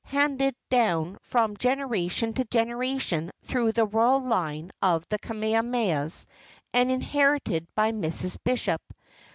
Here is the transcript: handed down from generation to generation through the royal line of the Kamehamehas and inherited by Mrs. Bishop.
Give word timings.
handed 0.05 0.55
down 0.71 1.15
from 1.21 1.55
generation 1.57 2.33
to 2.33 2.43
generation 2.45 3.29
through 3.45 3.71
the 3.73 3.85
royal 3.85 4.19
line 4.21 4.71
of 4.81 5.07
the 5.09 5.19
Kamehamehas 5.19 6.25
and 6.73 6.89
inherited 6.89 7.67
by 7.75 7.91
Mrs. 7.91 8.35
Bishop. 8.43 8.81